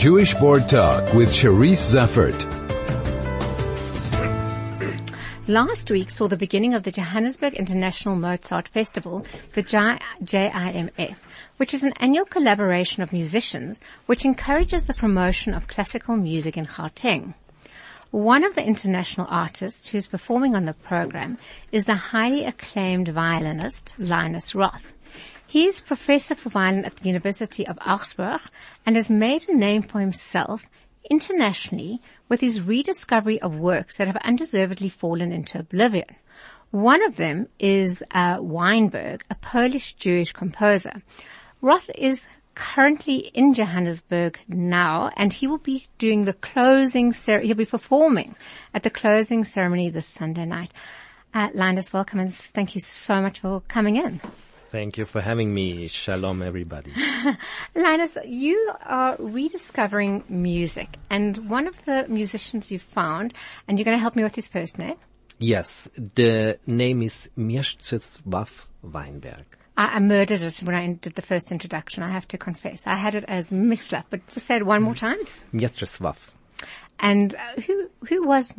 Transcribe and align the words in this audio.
Jewish 0.00 0.32
Board 0.36 0.66
Talk 0.66 1.12
with 1.12 1.28
Charisse 1.28 1.92
Zeffert. 1.92 2.40
Last 5.46 5.90
week 5.90 6.08
saw 6.08 6.26
the 6.26 6.38
beginning 6.38 6.72
of 6.72 6.84
the 6.84 6.90
Johannesburg 6.90 7.52
International 7.52 8.16
Mozart 8.16 8.68
Festival, 8.68 9.26
the 9.52 9.62
JIMF, 9.62 11.16
which 11.58 11.74
is 11.74 11.82
an 11.82 11.92
annual 12.00 12.24
collaboration 12.24 13.02
of 13.02 13.12
musicians 13.12 13.78
which 14.06 14.24
encourages 14.24 14.86
the 14.86 14.94
promotion 14.94 15.52
of 15.52 15.68
classical 15.68 16.16
music 16.16 16.56
in 16.56 16.64
Gauteng. 16.64 17.34
One 18.10 18.42
of 18.42 18.54
the 18.54 18.64
international 18.64 19.26
artists 19.28 19.88
who's 19.88 20.06
performing 20.06 20.56
on 20.56 20.64
the 20.64 20.72
program 20.72 21.36
is 21.72 21.84
the 21.84 21.94
highly 21.94 22.46
acclaimed 22.46 23.08
violinist 23.08 23.92
Linus 23.98 24.54
Roth. 24.54 24.94
He 25.50 25.66
is 25.66 25.80
professor 25.80 26.36
for 26.36 26.48
violin 26.48 26.84
at 26.84 26.94
the 26.94 27.08
University 27.08 27.66
of 27.66 27.76
Augsburg 27.84 28.40
and 28.86 28.94
has 28.94 29.10
made 29.10 29.48
a 29.48 29.52
name 29.52 29.82
for 29.82 29.98
himself 29.98 30.66
internationally 31.10 32.00
with 32.28 32.40
his 32.40 32.60
rediscovery 32.60 33.42
of 33.42 33.56
works 33.56 33.96
that 33.96 34.06
have 34.06 34.16
undeservedly 34.18 34.88
fallen 34.88 35.32
into 35.32 35.58
oblivion. 35.58 36.06
One 36.70 37.02
of 37.02 37.16
them 37.16 37.48
is 37.58 38.00
uh, 38.12 38.36
Weinberg, 38.38 39.24
a 39.28 39.34
Polish 39.34 39.94
Jewish 39.94 40.32
composer. 40.32 41.02
Roth 41.60 41.90
is 41.96 42.28
currently 42.54 43.16
in 43.34 43.52
Johannesburg 43.52 44.38
now, 44.46 45.10
and 45.16 45.32
he 45.32 45.48
will 45.48 45.58
be 45.58 45.88
doing 45.98 46.26
the 46.26 46.32
closing. 46.32 47.10
Cer- 47.10 47.40
he'll 47.40 47.56
be 47.56 47.64
performing 47.64 48.36
at 48.72 48.84
the 48.84 48.90
closing 48.90 49.42
ceremony 49.42 49.90
this 49.90 50.06
Sunday 50.06 50.44
night. 50.44 50.70
Uh, 51.34 51.48
Linus, 51.54 51.92
welcome, 51.92 52.20
and 52.20 52.32
thank 52.32 52.76
you 52.76 52.80
so 52.80 53.20
much 53.20 53.40
for 53.40 53.62
coming 53.62 53.96
in. 53.96 54.20
Thank 54.70 54.98
you 54.98 55.04
for 55.04 55.20
having 55.20 55.52
me. 55.52 55.88
Shalom, 55.88 56.42
everybody. 56.42 56.94
Linus, 57.74 58.16
you 58.24 58.72
are 58.84 59.16
rediscovering 59.18 60.22
music, 60.28 60.96
and 61.10 61.50
one 61.50 61.66
of 61.66 61.74
the 61.86 62.06
musicians 62.08 62.70
you 62.70 62.78
found, 62.78 63.34
and 63.66 63.78
you're 63.78 63.84
going 63.84 63.96
to 63.96 64.00
help 64.00 64.14
me 64.14 64.22
with 64.22 64.36
his 64.36 64.46
first 64.46 64.78
name. 64.78 64.94
Yes, 65.40 65.88
the 65.96 66.60
name 66.68 67.02
is 67.02 67.28
Mieczysław 67.36 68.68
Weinberg. 68.84 69.46
I, 69.76 69.96
I, 69.96 69.98
murdered 69.98 70.42
it 70.42 70.58
when 70.58 70.76
I 70.76 70.92
did 70.92 71.16
the 71.16 71.22
first 71.22 71.50
introduction. 71.50 72.04
I 72.04 72.12
have 72.12 72.28
to 72.28 72.38
confess, 72.38 72.86
I 72.86 72.94
had 72.94 73.16
it 73.16 73.24
as 73.26 73.50
Misla, 73.50 74.04
but 74.08 74.24
just 74.28 74.46
say 74.46 74.56
it 74.58 74.66
one 74.66 74.82
more 74.82 74.94
time. 74.94 75.18
Mieczysław. 75.52 76.16
And 77.00 77.34
uh, 77.34 77.60
who 77.62 77.90
who 78.08 78.24
was 78.24 78.54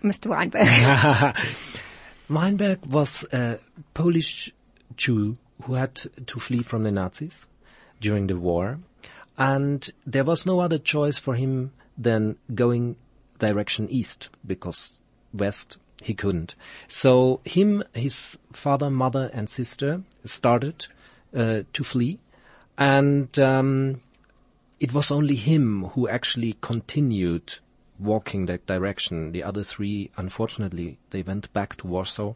Mr. 0.00 0.28
Weinberg? 0.28 0.68
Weinberg 2.30 2.86
was 2.86 3.24
a 3.32 3.58
Polish 3.94 4.52
Jew 4.96 5.36
who 5.62 5.74
had 5.74 5.94
to 5.94 6.40
flee 6.40 6.62
from 6.62 6.82
the 6.82 6.90
Nazis 6.90 7.46
during 8.00 8.26
the 8.26 8.36
war, 8.36 8.78
and 9.38 9.90
there 10.06 10.24
was 10.24 10.46
no 10.46 10.60
other 10.60 10.78
choice 10.78 11.18
for 11.18 11.34
him 11.34 11.72
than 11.96 12.36
going 12.54 12.96
direction 13.38 13.88
east 13.88 14.28
because 14.46 14.92
west 15.32 15.76
he 16.02 16.14
couldn't. 16.14 16.54
So 16.88 17.40
him, 17.44 17.82
his 17.94 18.38
father, 18.52 18.90
mother, 18.90 19.30
and 19.32 19.48
sister 19.48 20.02
started 20.24 20.86
uh, 21.34 21.62
to 21.72 21.84
flee, 21.84 22.18
and 22.76 23.36
um, 23.38 24.00
it 24.80 24.92
was 24.92 25.10
only 25.10 25.36
him 25.36 25.84
who 25.94 26.08
actually 26.08 26.56
continued 26.60 27.58
walking 27.98 28.46
that 28.46 28.66
direction. 28.66 29.32
The 29.32 29.44
other 29.44 29.62
three, 29.62 30.10
unfortunately, 30.16 30.98
they 31.10 31.22
went 31.22 31.52
back 31.52 31.76
to 31.76 31.86
Warsaw 31.86 32.34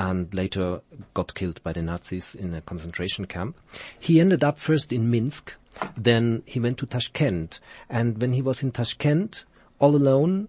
and 0.00 0.32
later 0.34 0.80
got 1.12 1.34
killed 1.34 1.62
by 1.62 1.74
the 1.74 1.82
Nazis 1.82 2.34
in 2.34 2.54
a 2.54 2.62
concentration 2.62 3.26
camp. 3.26 3.54
He 3.98 4.18
ended 4.18 4.42
up 4.42 4.58
first 4.58 4.94
in 4.94 5.10
Minsk, 5.10 5.54
then 5.94 6.42
he 6.46 6.58
went 6.58 6.78
to 6.78 6.86
Tashkent, 6.86 7.60
and 7.90 8.18
when 8.18 8.32
he 8.32 8.40
was 8.40 8.62
in 8.62 8.72
Tashkent, 8.72 9.44
all 9.78 9.94
alone, 9.94 10.48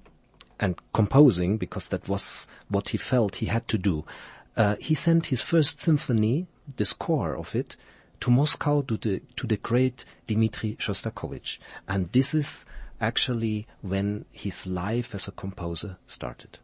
and 0.58 0.80
composing, 0.94 1.58
because 1.58 1.90
that 1.90 2.08
was 2.08 2.48
what 2.70 2.90
he 2.90 2.98
felt 2.98 3.36
he 3.36 3.48
had 3.48 3.68
to 3.68 3.78
do, 3.78 4.06
uh, 4.56 4.78
he 4.80 4.96
sent 4.96 5.26
his 5.26 5.42
first 5.42 5.82
symphony, 5.82 6.48
the 6.78 6.86
score 6.86 7.36
of 7.36 7.54
it, 7.54 7.76
to 8.22 8.32
Moscow 8.32 8.82
to 8.84 8.96
the, 8.96 9.22
to 9.36 9.48
the 9.48 9.58
great 9.58 10.06
Dmitri 10.28 10.78
Shostakovich. 10.80 11.58
And 11.90 12.10
this 12.14 12.34
is 12.34 12.64
actually 13.02 13.68
when 13.82 14.24
his 14.32 14.66
life 14.66 15.14
as 15.14 15.28
a 15.28 15.32
composer 15.34 15.98
started. 16.08 16.60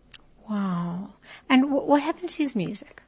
Wow. 0.50 1.13
And 1.50 1.63
w- 1.63 1.85
what 1.85 2.02
happened 2.02 2.30
to 2.30 2.38
his 2.38 2.56
music? 2.56 3.02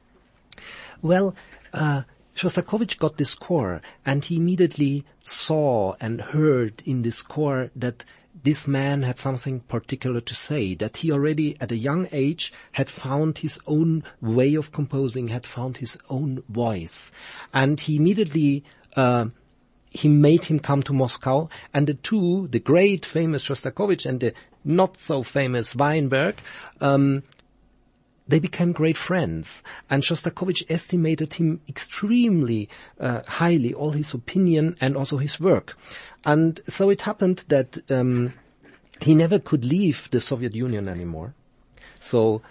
Well, 1.02 1.34
uh, 1.72 2.02
Shostakovich 2.34 2.98
got 2.98 3.16
this 3.16 3.30
score 3.30 3.82
and 4.04 4.24
he 4.24 4.36
immediately 4.36 5.04
saw 5.22 5.94
and 6.00 6.20
heard 6.20 6.82
in 6.86 7.02
this 7.02 7.16
score 7.16 7.70
that 7.76 8.04
this 8.42 8.66
man 8.66 9.02
had 9.02 9.18
something 9.18 9.60
particular 9.60 10.20
to 10.20 10.34
say, 10.34 10.74
that 10.74 10.98
he 10.98 11.12
already 11.12 11.56
at 11.60 11.72
a 11.72 11.76
young 11.76 12.08
age 12.12 12.52
had 12.72 12.88
found 12.88 13.38
his 13.38 13.58
own 13.66 14.02
way 14.20 14.54
of 14.54 14.72
composing, 14.72 15.28
had 15.28 15.46
found 15.46 15.78
his 15.78 15.98
own 16.08 16.42
voice. 16.48 17.10
And 17.52 17.78
he 17.78 17.96
immediately, 17.96 18.64
uh, 18.96 19.26
he 19.90 20.08
made 20.08 20.44
him 20.44 20.60
come 20.60 20.82
to 20.84 20.92
Moscow 20.92 21.48
and 21.74 21.86
the 21.86 21.94
two, 21.94 22.48
the 22.48 22.60
great 22.60 23.04
famous 23.04 23.44
Shostakovich 23.44 24.06
and 24.06 24.20
the 24.20 24.32
not 24.64 24.98
so 24.98 25.22
famous 25.22 25.74
Weinberg, 25.74 26.36
um, 26.80 27.22
they 28.28 28.38
became 28.38 28.72
great 28.72 28.96
friends. 28.96 29.62
And 29.90 30.02
Shostakovich 30.02 30.62
estimated 30.70 31.34
him 31.34 31.60
extremely 31.68 32.68
uh, 32.98 33.22
highly, 33.26 33.74
all 33.74 33.90
his 33.90 34.14
opinion 34.14 34.76
and 34.80 34.96
also 34.96 35.16
his 35.18 35.40
work. 35.40 35.76
And 36.24 36.60
so 36.66 36.90
it 36.90 37.02
happened 37.02 37.44
that 37.48 37.78
um, 37.90 38.34
he 39.00 39.14
never 39.14 39.38
could 39.38 39.64
leave 39.64 40.08
the 40.10 40.20
Soviet 40.20 40.54
Union 40.54 40.88
anymore. 40.88 41.34
So 41.98 42.42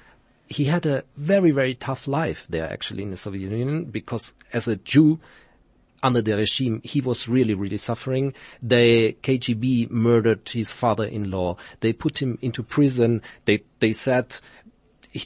he 0.48 0.66
had 0.66 0.86
a 0.86 1.04
very, 1.16 1.52
very 1.52 1.76
tough 1.76 2.08
life 2.08 2.46
there 2.50 2.70
actually 2.70 3.04
in 3.04 3.12
the 3.12 3.18
Soviet 3.18 3.50
Union 3.50 3.86
because 3.86 4.34
as 4.52 4.68
a 4.68 4.76
Jew, 4.76 5.20
under 6.02 6.22
the 6.22 6.36
regime, 6.36 6.82
he 6.84 7.02
was 7.02 7.28
really, 7.28 7.54
really 7.54 7.78
suffering. 7.78 8.34
The 8.62 9.18
KGB 9.24 9.90
murdered 9.90 10.48
his 10.50 10.72
father-in-law. 10.72 11.58
They 11.82 11.94
put 11.94 12.22
him 12.22 12.38
into 12.42 12.64
prison. 12.64 13.22
They, 13.46 13.64
they 13.80 13.94
said 13.94 14.38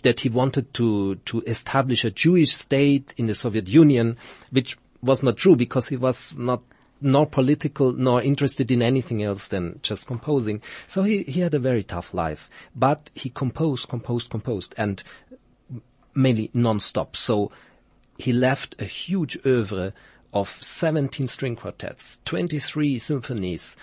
that 0.03 0.21
he 0.21 0.29
wanted 0.29 0.73
to, 0.75 1.15
to 1.15 1.41
establish 1.45 2.05
a 2.05 2.11
Jewish 2.11 2.55
state 2.55 3.13
in 3.17 3.27
the 3.27 3.35
Soviet 3.35 3.67
Union, 3.67 4.17
which 4.51 4.77
was 5.01 5.21
not 5.21 5.37
true 5.37 5.55
because 5.55 5.89
he 5.89 5.97
was 5.97 6.37
not 6.37 6.61
nor 7.01 7.25
political 7.25 7.91
nor 7.91 8.21
interested 8.21 8.71
in 8.71 8.81
anything 8.81 9.21
else 9.21 9.47
than 9.47 9.79
just 9.83 10.07
composing. 10.07 10.61
So 10.87 11.03
he, 11.03 11.23
he 11.23 11.41
had 11.41 11.53
a 11.53 11.59
very 11.59 11.83
tough 11.83 12.13
life. 12.13 12.49
But 12.75 13.11
he 13.13 13.29
composed, 13.29 13.89
composed, 13.89 14.29
composed 14.29 14.73
and 14.77 15.03
mainly 16.15 16.49
non-stop. 16.53 17.17
So 17.17 17.51
he 18.17 18.31
left 18.31 18.81
a 18.81 18.85
huge 18.85 19.37
oeuvre 19.45 19.93
of 20.33 20.61
17 20.61 21.27
string 21.27 21.55
quartets, 21.55 22.19
23 22.25 22.99
symphonies, 22.99 23.77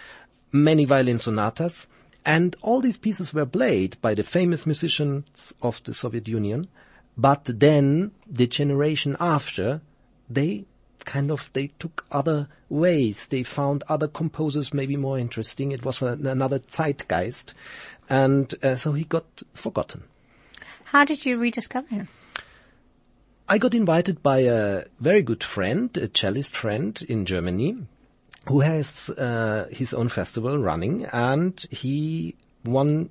many 0.52 0.84
violin 0.84 1.18
sonatas, 1.18 1.86
and 2.26 2.56
all 2.60 2.80
these 2.80 2.98
pieces 2.98 3.32
were 3.32 3.46
played 3.46 3.96
by 4.02 4.14
the 4.14 4.22
famous 4.22 4.66
musicians 4.66 5.54
of 5.62 5.82
the 5.84 5.94
Soviet 5.94 6.28
Union, 6.28 6.68
but 7.16 7.44
then 7.44 8.12
the 8.26 8.46
generation 8.46 9.16
after, 9.20 9.80
they 10.28 10.64
kind 11.04 11.30
of, 11.30 11.50
they 11.52 11.68
took 11.78 12.04
other 12.10 12.48
ways. 12.68 13.26
They 13.28 13.42
found 13.42 13.84
other 13.88 14.08
composers 14.08 14.74
maybe 14.74 14.96
more 14.96 15.18
interesting. 15.18 15.72
It 15.72 15.84
was 15.84 16.02
a, 16.02 16.08
another 16.08 16.58
zeitgeist. 16.58 17.54
And 18.08 18.54
uh, 18.62 18.76
so 18.76 18.92
he 18.92 19.04
got 19.04 19.24
forgotten. 19.54 20.04
How 20.84 21.04
did 21.04 21.24
you 21.24 21.38
rediscover 21.38 21.88
him? 21.88 22.08
I 23.50 23.58
got 23.58 23.74
invited 23.74 24.22
by 24.22 24.42
a 24.42 24.84
very 25.00 25.22
good 25.22 25.42
friend, 25.42 25.94
a 25.96 26.08
cellist 26.14 26.54
friend 26.54 26.96
in 27.08 27.26
Germany, 27.26 27.78
who 28.46 28.60
has 28.60 29.10
uh, 29.10 29.66
his 29.72 29.92
own 29.92 30.08
festival 30.08 30.56
running, 30.56 31.06
and 31.06 31.60
he 31.68 32.36
won 32.64 33.10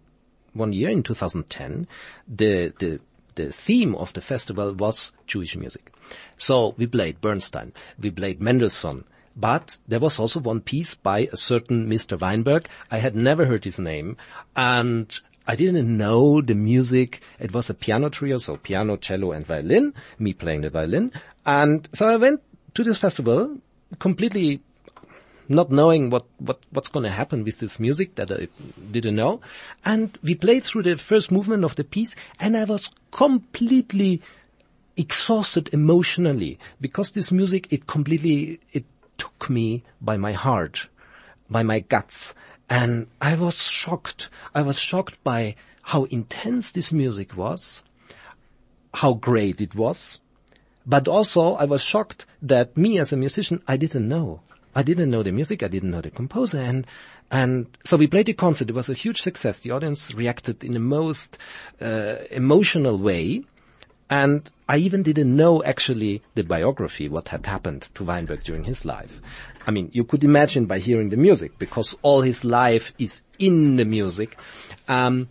one 0.54 0.72
year 0.72 0.88
in 0.92 1.04
2010. 1.04 1.90
The 2.26 2.74
the 2.80 3.02
the 3.36 3.52
theme 3.52 3.96
of 3.96 4.14
the 4.14 4.22
festival 4.22 4.74
was 4.74 5.12
Jewish 5.28 5.58
music. 5.58 5.92
So 6.38 6.74
we 6.78 6.88
played 6.88 7.20
Bernstein, 7.20 7.74
we 8.00 8.10
played 8.10 8.40
Mendelssohn, 8.40 9.04
but 9.36 9.78
there 9.90 10.00
was 10.00 10.20
also 10.20 10.40
one 10.40 10.62
piece 10.62 10.96
by 10.96 11.28
a 11.34 11.36
certain 11.36 11.90
Mr. 11.90 12.18
Weinberg. 12.18 12.66
I 12.90 13.00
had 13.00 13.14
never 13.14 13.46
heard 13.46 13.66
his 13.66 13.78
name, 13.78 14.16
and 14.56 15.20
I 15.50 15.56
didn't 15.56 15.98
know 15.98 16.42
the 16.42 16.54
music. 16.54 17.22
It 17.40 17.56
was 17.56 17.72
a 17.72 17.74
piano 17.74 18.10
trio, 18.10 18.38
so 18.38 18.58
piano, 18.58 18.98
cello, 18.98 19.32
and 19.32 19.44
violin, 19.44 19.96
me 20.20 20.34
playing 20.34 20.62
the 20.62 20.70
violin. 20.70 21.12
And 21.44 21.90
so 21.92 22.06
I 22.06 22.18
went 22.18 22.42
to 22.76 22.84
this 22.84 23.00
festival 23.00 23.58
completely 23.98 24.62
not 25.48 25.72
knowing 25.72 26.12
what, 26.12 26.28
what, 26.38 26.60
what's 26.70 26.90
going 26.90 27.06
to 27.06 27.10
happen 27.10 27.44
with 27.44 27.58
this 27.58 27.80
music 27.80 28.14
that 28.14 28.30
I 28.30 28.48
didn't 28.92 29.16
know. 29.16 29.42
And 29.84 30.16
we 30.22 30.36
played 30.36 30.66
through 30.66 30.84
the 30.84 30.98
first 31.00 31.32
movement 31.32 31.64
of 31.64 31.76
the 31.78 31.84
piece 31.84 32.16
and 32.40 32.56
I 32.56 32.66
was 32.66 32.88
completely 33.10 34.22
exhausted 34.98 35.72
emotionally 35.74 36.60
because 36.80 37.10
this 37.14 37.32
music, 37.32 37.74
it 37.74 37.88
completely, 37.88 38.60
it 38.72 38.86
took 39.18 39.50
me 39.50 39.82
by 40.00 40.16
my 40.16 40.34
heart, 40.34 40.86
by 41.50 41.64
my 41.64 41.80
guts. 41.80 42.36
And 42.70 43.08
I 43.20 43.36
was 43.36 43.58
shocked. 43.64 44.30
I 44.54 44.62
was 44.62 44.78
shocked 44.80 45.24
by 45.24 45.56
how 45.82 46.04
intense 46.06 46.72
this 46.72 46.92
music 46.92 47.36
was, 47.36 47.82
how 48.94 49.14
great 49.14 49.60
it 49.60 49.74
was, 49.74 50.20
but 50.86 51.08
also 51.08 51.56
I 51.56 51.66
was 51.66 51.84
shocked 51.84 52.26
that 52.42 52.78
me 52.78 53.00
as 53.00 53.12
a 53.12 53.18
musician, 53.18 53.62
I 53.68 53.78
didn't 53.78 54.08
know. 54.08 54.42
I 54.76 54.84
didn't 54.84 55.10
know 55.10 55.24
the 55.24 55.32
music, 55.32 55.64
I 55.64 55.68
didn't 55.68 55.92
know 55.92 56.02
the 56.02 56.12
composer, 56.12 56.60
and 56.60 56.86
and 57.32 57.68
so 57.84 57.98
we 57.98 58.08
played 58.08 58.28
the 58.28 58.34
concert. 58.34 58.70
It 58.70 58.76
was 58.76 58.90
a 58.90 58.94
huge 58.94 59.22
success. 59.22 59.60
The 59.60 59.72
audience 59.72 60.14
reacted 60.14 60.64
in 60.64 60.74
the 60.74 60.80
most 60.80 61.38
uh, 61.82 62.16
emotional 62.32 62.98
way, 62.98 63.44
and 64.10 64.50
I 64.68 64.78
even 64.78 65.04
didn't 65.04 65.36
know 65.36 65.64
actually 65.64 66.22
the 66.36 66.44
biography, 66.44 67.10
what 67.10 67.30
had 67.30 67.46
happened 67.46 67.90
to 67.96 68.04
Weinberg 68.04 68.44
during 68.44 68.64
his 68.64 68.86
life. 68.86 69.22
I 69.68 69.72
mean, 69.72 69.90
you 69.94 70.04
could 70.04 70.24
imagine 70.24 70.66
by 70.66 70.80
hearing 70.80 71.10
the 71.10 71.18
music, 71.18 71.60
because 71.60 71.96
all 72.02 72.22
his 72.22 72.44
life 72.44 72.92
is 72.98 73.22
in 73.38 73.76
the 73.76 73.86
music. 73.86 74.38
Um, 74.88 75.30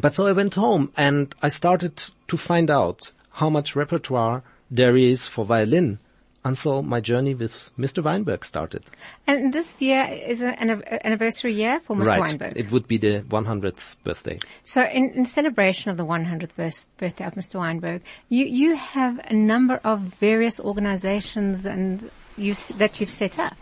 but 0.00 0.14
so 0.14 0.26
I 0.26 0.32
went 0.32 0.54
home 0.54 0.92
and 0.96 1.34
I 1.42 1.48
started 1.48 2.02
to 2.28 2.36
find 2.36 2.70
out 2.70 3.12
how 3.32 3.50
much 3.50 3.76
repertoire 3.76 4.42
there 4.70 4.96
is 4.96 5.28
for 5.28 5.44
violin. 5.44 5.98
And 6.44 6.56
so 6.56 6.82
my 6.82 7.00
journey 7.00 7.34
with 7.34 7.70
Mr. 7.78 8.02
Weinberg 8.02 8.44
started. 8.44 8.84
And 9.26 9.52
this 9.52 9.82
year 9.82 10.04
is 10.04 10.42
an 10.42 10.82
anniversary 11.04 11.52
year 11.52 11.80
for 11.80 11.96
Mr. 11.96 12.06
Right. 12.06 12.20
Weinberg. 12.20 12.52
It 12.56 12.70
would 12.70 12.86
be 12.86 12.96
the 12.96 13.20
100th 13.28 13.96
birthday. 14.04 14.38
So 14.64 14.82
in, 14.82 15.10
in 15.10 15.24
celebration 15.26 15.90
of 15.90 15.96
the 15.96 16.06
100th 16.06 16.86
birthday 16.96 17.24
of 17.24 17.34
Mr. 17.34 17.56
Weinberg, 17.56 18.02
you, 18.28 18.44
you 18.46 18.76
have 18.76 19.20
a 19.24 19.34
number 19.34 19.80
of 19.84 20.00
various 20.20 20.60
organizations 20.60 21.64
and 21.64 22.10
you, 22.36 22.54
that 22.76 23.00
you've 23.00 23.10
set 23.10 23.38
up. 23.38 23.56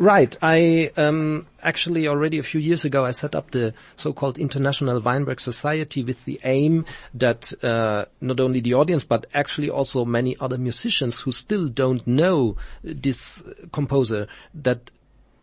Right. 0.00 0.34
I 0.40 0.90
um, 0.96 1.46
actually 1.62 2.08
already 2.08 2.38
a 2.38 2.42
few 2.42 2.58
years 2.58 2.86
ago 2.86 3.04
I 3.04 3.10
set 3.10 3.34
up 3.34 3.50
the 3.50 3.74
so-called 3.96 4.38
International 4.38 4.98
Weinberg 4.98 5.40
Society 5.40 6.02
with 6.02 6.24
the 6.24 6.40
aim 6.42 6.86
that 7.12 7.52
uh, 7.62 8.06
not 8.18 8.40
only 8.40 8.60
the 8.60 8.72
audience 8.72 9.04
but 9.04 9.26
actually 9.34 9.68
also 9.68 10.06
many 10.06 10.38
other 10.40 10.56
musicians 10.56 11.20
who 11.20 11.32
still 11.32 11.68
don't 11.68 12.06
know 12.06 12.56
this 12.82 13.44
composer 13.72 14.26
that 14.54 14.90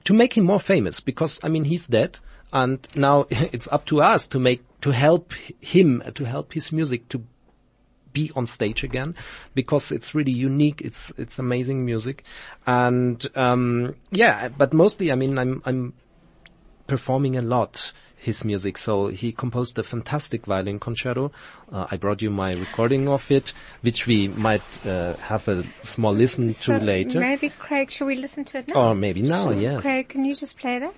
to 0.05 0.15
make 0.15 0.35
him 0.35 0.45
more 0.45 0.59
famous 0.59 1.01
because 1.01 1.39
I 1.43 1.49
mean 1.49 1.65
he's 1.65 1.85
dead 1.85 2.17
and 2.51 2.79
now 2.95 3.27
it's 3.29 3.67
up 3.71 3.85
to 3.85 4.01
us 4.01 4.27
to 4.29 4.39
make 4.39 4.63
to 4.81 4.89
help 4.89 5.33
him 5.61 6.01
to 6.15 6.23
help 6.23 6.53
his 6.53 6.71
music 6.71 7.07
to 7.09 7.21
be 8.17 8.31
on 8.35 8.47
stage 8.47 8.83
again 8.83 9.15
because 9.53 9.91
it's 9.91 10.15
really 10.15 10.31
unique. 10.49 10.81
It's 10.81 11.11
it's 11.17 11.39
amazing 11.39 11.85
music, 11.85 12.23
and 12.65 13.19
um, 13.35 13.95
yeah. 14.11 14.49
But 14.49 14.73
mostly, 14.73 15.11
I 15.11 15.15
mean, 15.15 15.37
I'm 15.37 15.61
I'm 15.65 15.93
performing 16.87 17.37
a 17.37 17.41
lot 17.41 17.91
his 18.17 18.43
music. 18.43 18.77
So 18.77 19.07
he 19.07 19.31
composed 19.31 19.77
a 19.79 19.83
fantastic 19.83 20.45
violin 20.45 20.79
concerto. 20.79 21.31
Uh, 21.71 21.87
I 21.91 21.97
brought 21.97 22.21
you 22.21 22.31
my 22.31 22.51
recording 22.51 23.07
of 23.07 23.31
it, 23.31 23.53
which 23.81 24.07
we 24.07 24.27
might 24.27 24.85
uh, 24.85 25.15
have 25.17 25.47
a 25.47 25.63
small 25.83 26.13
listen 26.13 26.51
So 26.51 26.79
to 26.79 26.83
later, 26.83 27.19
Maybe 27.19 27.49
Craig, 27.49 27.91
shall 27.91 28.07
we 28.07 28.15
listen 28.15 28.43
to 28.45 28.57
it 28.59 28.67
now? 28.67 28.89
or 28.89 28.95
maybe 28.95 29.21
now. 29.21 29.51
Yes. 29.51 29.81
Craig, 29.81 30.09
can 30.09 30.25
you 30.25 30.35
just 30.35 30.57
play 30.57 30.79
that? 30.79 30.95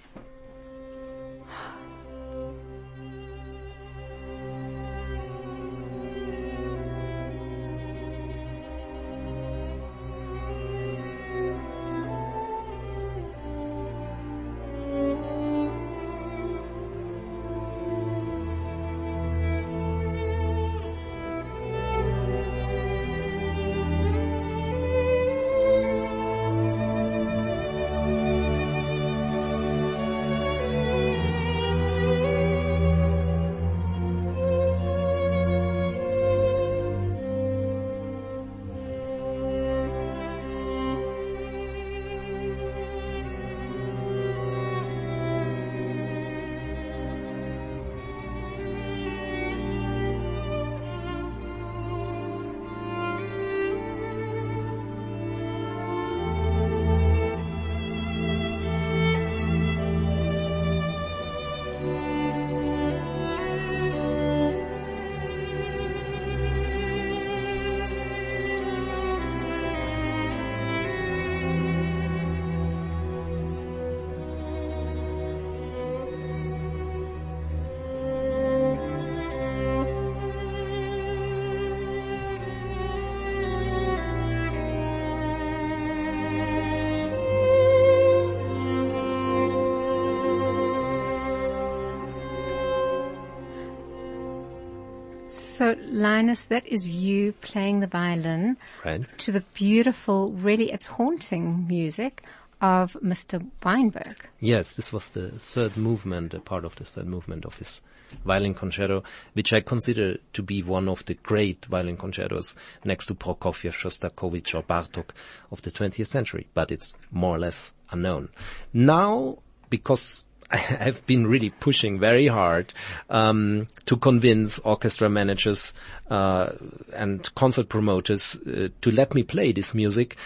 So 95.60 95.76
Linus, 95.90 96.46
that 96.46 96.66
is 96.66 96.88
you 96.88 97.34
playing 97.34 97.82
the 97.82 97.88
violin 97.88 98.56
Right. 98.86 99.06
to 99.18 99.34
the 99.34 99.42
beautiful, 99.54 100.32
really 100.32 100.72
it's 100.72 100.86
haunting 100.86 101.68
music 101.68 102.24
of 102.62 102.94
Mr. 103.04 103.46
Weinberg. 103.62 104.26
Yes, 104.40 104.78
this 104.78 104.94
was 104.94 105.12
the 105.12 105.32
third 105.32 105.76
movement, 105.76 106.34
a 106.34 106.39
part 106.39 106.63
of 106.63 106.78
the 106.78 106.86
third 106.86 107.08
movement 107.08 107.44
of 107.44 107.58
his 107.58 107.82
violin 108.24 108.54
concerto, 108.54 109.04
which 109.34 109.51
I 109.51 109.60
consider 109.60 110.20
to 110.32 110.42
be 110.42 110.63
one 110.63 110.88
of 110.88 111.04
the 111.08 111.16
great 111.16 111.66
violin 111.66 111.98
concertos 111.98 112.56
next 112.86 113.08
to 113.08 113.13
Prokofiev, 113.16 113.74
Shostakovich 113.74 114.56
or 114.56 114.63
Bartok 114.63 115.10
of 115.51 115.62
the 115.63 115.72
20th 115.72 116.08
century, 116.08 116.48
but 116.54 116.72
it's 116.72 116.94
more 117.12 117.36
or 117.36 117.39
less 117.39 117.74
unknown. 117.92 118.30
Now, 118.72 119.39
because 119.70 120.24
have 120.58 121.06
been 121.06 121.27
really 121.27 121.51
pushing 121.51 122.00
very 122.00 122.27
hard 122.27 122.74
um, 123.10 123.68
to 123.86 123.96
convince 123.96 124.58
orchestra 124.60 125.10
managers 125.10 125.74
uh, 126.10 126.50
and 126.94 127.34
concert 127.36 127.70
promoters 127.70 128.36
uh, 128.48 128.70
to 128.82 128.91
let 128.91 129.13
me 129.13 129.22
play 129.22 129.51
this 129.51 129.74
music. 129.75 130.18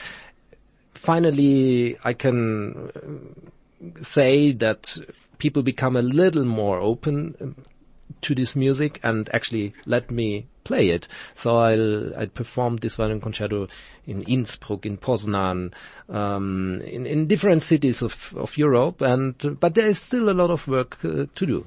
Finally, 0.94 1.98
I 2.06 2.14
can 2.14 2.90
uh, 2.96 4.04
say 4.04 4.54
that 4.54 4.98
people 5.40 5.62
become 5.62 5.98
a 5.98 6.02
little 6.02 6.46
more 6.46 6.80
open 6.80 7.36
um, 7.42 7.56
to 8.22 8.34
this 8.34 8.56
music 8.56 9.02
and 9.04 9.30
actually 9.34 9.74
let 9.86 10.10
me 10.10 10.48
play 10.64 10.90
it. 10.90 11.08
So 11.36 11.58
I'll, 11.58 12.18
I 12.18 12.26
performed 12.26 12.80
this 12.80 12.96
violin 12.96 13.22
concerto 13.22 13.68
in 14.06 14.22
Innsbruck, 14.24 14.86
in 14.86 14.98
Poznan, 14.98 15.74
um, 16.10 16.82
in, 16.82 17.06
in 17.06 17.28
different 17.28 17.64
cities 17.64 18.02
of, 18.02 18.34
of 18.36 18.58
Europe 18.58 19.02
and, 19.02 19.60
but 19.60 19.76
there 19.76 19.88
is 19.88 20.00
still 20.00 20.30
a 20.30 20.32
lot 20.32 20.50
of 20.50 20.68
work 20.68 20.98
uh, 21.04 21.26
to 21.36 21.46
do. 21.46 21.66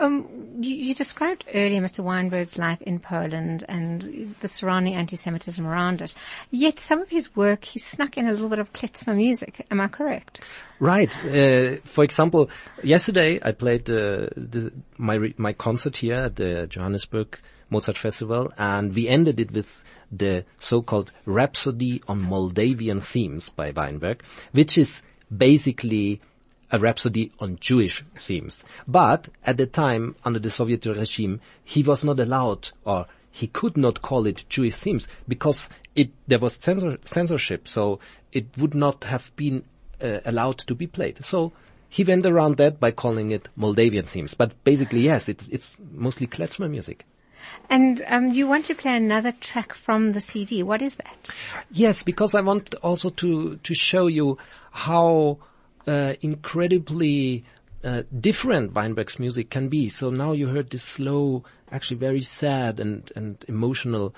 Um, 0.00 0.58
you, 0.60 0.74
you 0.76 0.94
described 0.94 1.44
earlier 1.52 1.80
Mr. 1.80 2.00
Weinberg's 2.00 2.58
life 2.58 2.80
in 2.82 3.00
Poland 3.00 3.64
and 3.68 4.34
the 4.40 4.48
surrounding 4.48 4.94
anti-Semitism 4.94 5.66
around 5.66 6.02
it. 6.02 6.14
Yet 6.50 6.78
some 6.78 7.00
of 7.00 7.08
his 7.08 7.34
work, 7.34 7.64
he 7.64 7.78
snuck 7.78 8.16
in 8.16 8.28
a 8.28 8.32
little 8.32 8.48
bit 8.48 8.58
of 8.58 8.72
klezmer 8.72 9.16
music. 9.16 9.66
Am 9.70 9.80
I 9.80 9.88
correct? 9.88 10.40
Right. 10.78 11.10
Uh, 11.24 11.76
for 11.84 12.04
example, 12.04 12.50
yesterday 12.82 13.40
I 13.42 13.52
played 13.52 13.90
uh, 13.90 14.28
the, 14.36 14.72
my 14.96 15.34
my 15.36 15.52
concert 15.52 15.96
here 15.96 16.14
at 16.14 16.36
the 16.36 16.66
Johannesburg 16.68 17.38
Mozart 17.70 17.98
Festival, 17.98 18.52
and 18.56 18.94
we 18.94 19.08
ended 19.08 19.40
it 19.40 19.50
with 19.50 19.84
the 20.10 20.44
so-called 20.58 21.12
Rhapsody 21.26 22.02
on 22.08 22.22
Moldavian 22.22 23.00
Themes 23.00 23.48
by 23.50 23.70
Weinberg, 23.70 24.22
which 24.52 24.78
is 24.78 25.02
basically 25.36 26.20
a 26.70 26.78
rhapsody 26.78 27.32
on 27.40 27.58
Jewish 27.60 28.04
themes. 28.16 28.62
But 28.86 29.28
at 29.44 29.56
the 29.56 29.66
time, 29.66 30.16
under 30.24 30.38
the 30.38 30.50
Soviet 30.50 30.84
regime, 30.86 31.40
he 31.64 31.82
was 31.82 32.04
not 32.04 32.20
allowed, 32.20 32.70
or 32.84 33.06
he 33.30 33.46
could 33.46 33.76
not 33.76 34.02
call 34.02 34.26
it 34.26 34.44
Jewish 34.48 34.76
themes 34.76 35.06
because 35.26 35.68
it 35.94 36.10
there 36.26 36.38
was 36.38 36.54
censor, 36.54 36.98
censorship, 37.04 37.68
so 37.68 37.98
it 38.32 38.46
would 38.56 38.74
not 38.74 39.04
have 39.04 39.34
been 39.36 39.64
uh, 40.02 40.20
allowed 40.24 40.58
to 40.58 40.74
be 40.74 40.86
played. 40.86 41.24
So 41.24 41.52
he 41.88 42.04
went 42.04 42.26
around 42.26 42.58
that 42.58 42.78
by 42.78 42.90
calling 42.90 43.30
it 43.30 43.48
Moldavian 43.56 44.06
themes. 44.06 44.34
But 44.34 44.62
basically, 44.64 45.00
yes, 45.00 45.28
it, 45.28 45.42
it's 45.50 45.70
mostly 45.92 46.26
klezmer 46.26 46.70
music. 46.70 47.06
And 47.70 48.02
um, 48.06 48.32
you 48.32 48.46
want 48.46 48.64
to 48.66 48.74
play 48.74 48.96
another 48.96 49.32
track 49.32 49.74
from 49.74 50.12
the 50.12 50.20
CD. 50.20 50.62
What 50.62 50.82
is 50.82 50.94
that? 50.96 51.28
Yes, 51.70 52.02
because 52.02 52.34
I 52.34 52.40
want 52.40 52.74
also 52.76 53.10
to 53.10 53.56
to 53.56 53.74
show 53.74 54.06
you 54.06 54.38
how 54.70 55.38
uh, 55.86 56.14
incredibly 56.20 57.44
uh, 57.84 58.02
different 58.20 58.74
Weinberg's 58.74 59.18
music 59.18 59.50
can 59.50 59.68
be. 59.68 59.88
So 59.88 60.10
now 60.10 60.32
you 60.32 60.48
heard 60.48 60.70
this 60.70 60.82
slow, 60.82 61.44
actually 61.70 61.98
very 61.98 62.22
sad 62.22 62.80
and 62.80 63.10
and 63.14 63.44
emotional 63.48 64.14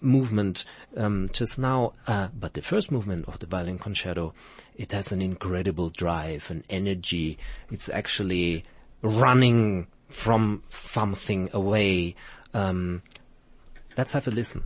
movement 0.00 0.64
um, 0.96 1.28
just 1.32 1.58
now. 1.58 1.92
Uh, 2.06 2.28
but 2.38 2.54
the 2.54 2.62
first 2.62 2.90
movement 2.90 3.26
of 3.28 3.38
the 3.38 3.46
violin 3.46 3.78
concerto, 3.78 4.34
it 4.76 4.92
has 4.92 5.12
an 5.12 5.22
incredible 5.22 5.90
drive 5.90 6.50
and 6.50 6.64
energy. 6.70 7.38
It's 7.70 7.88
actually 7.88 8.64
running 9.02 9.86
from 10.08 10.62
something 10.70 11.50
away. 11.52 12.14
Um, 12.54 13.02
let's 13.96 14.12
have 14.12 14.26
a 14.26 14.30
listen. 14.30 14.62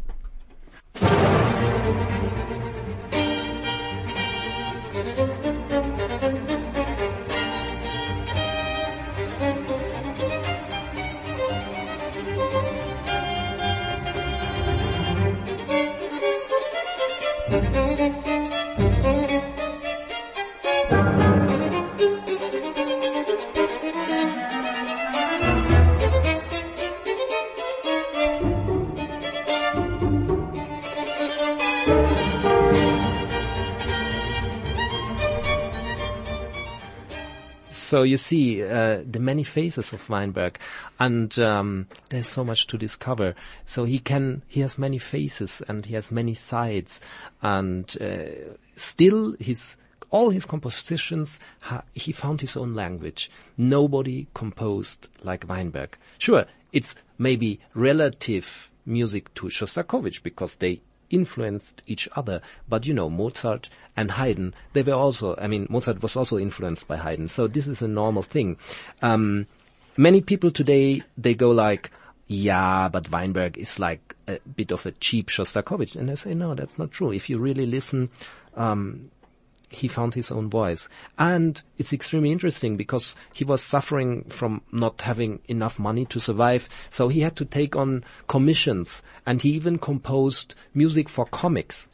So 37.93 38.05
you 38.05 38.17
see 38.17 38.65
uh, 38.65 39.03
the 39.05 39.19
many 39.19 39.45
faces 39.45 39.93
of 39.93 40.09
Weinberg, 40.09 40.59
and 40.99 41.39
um, 41.39 41.89
there's 42.09 42.27
so 42.27 42.43
much 42.43 42.67
to 42.69 42.79
discover. 42.79 43.35
So 43.67 43.85
he 43.85 43.99
can, 43.99 44.41
he 44.49 44.63
has 44.63 44.79
many 44.79 44.97
faces 44.97 45.63
and 45.69 45.85
he 45.85 45.93
has 45.93 46.11
many 46.11 46.33
sides, 46.33 47.03
and 47.43 47.95
uh, 48.01 48.55
still 48.77 49.37
his 49.39 49.77
all 50.09 50.31
his 50.31 50.47
compositions, 50.47 51.39
ha- 51.61 51.83
he 51.93 52.13
found 52.13 52.41
his 52.41 52.57
own 52.57 52.73
language. 52.73 53.31
Nobody 53.59 54.27
composed 54.33 55.09
like 55.23 55.47
Weinberg. 55.47 55.99
Sure, 56.17 56.47
it's 56.73 56.95
maybe 57.19 57.61
relative 57.75 58.71
music 58.87 59.35
to 59.35 59.49
Shostakovich 59.49 60.23
because 60.23 60.55
they 60.55 60.81
influenced 61.13 61.83
each 61.87 62.09
other. 62.17 62.43
But 62.69 62.87
you 62.87 62.95
know, 62.95 63.09
Mozart 63.09 63.69
and 63.97 64.11
Haydn, 64.11 64.55
they 64.73 64.83
were 64.83 64.95
also, 64.95 65.37
I 65.37 65.47
mean, 65.47 65.67
Mozart 65.71 66.03
was 66.03 66.17
also 66.17 66.39
influenced 66.39 66.89
by 66.89 66.97
Haydn. 66.97 67.29
So 67.29 67.47
this 67.47 67.69
is 67.69 67.83
a 67.83 67.89
normal 67.89 68.23
thing. 68.23 68.57
Um, 69.03 69.47
many 69.97 70.21
people 70.21 70.51
today, 70.51 71.03
they 71.17 71.35
go 71.35 71.51
like, 71.51 71.91
yeah, 72.27 72.89
but 72.89 73.11
Weinberg 73.11 73.59
is 73.59 73.79
like 73.79 74.17
a 74.27 74.39
bit 74.57 74.73
of 74.73 74.87
a 74.87 74.93
cheap 74.93 75.29
Shostakovich. 75.29 75.95
And 75.97 76.11
I 76.11 76.15
say, 76.15 76.35
no, 76.35 76.55
that's 76.55 76.79
not 76.79 76.91
true. 76.91 77.13
If 77.13 77.29
you 77.29 77.39
really 77.39 77.67
listen, 77.67 78.09
um, 78.57 79.11
he 79.73 79.89
found 79.89 80.15
his 80.15 80.31
own 80.31 80.49
voice. 80.49 80.89
And 81.19 81.61
it's 81.79 81.93
extremely 81.93 82.31
interesting 82.31 82.77
because 82.77 83.17
he 83.33 83.45
was 83.45 83.63
suffering 83.63 84.25
from 84.25 84.63
not 84.71 85.01
having 85.03 85.41
enough 85.49 85.79
money 85.79 86.05
to 86.07 86.21
survive. 86.21 86.69
So 86.91 87.09
he 87.09 87.21
had 87.21 87.37
to 87.37 87.45
take 87.45 87.77
on 87.77 88.05
commissions 88.29 89.03
and 89.27 89.41
he 89.41 89.51
even 89.51 89.79
composed 89.79 90.55
music 90.75 91.09
for 91.09 91.27
comics. 91.27 91.89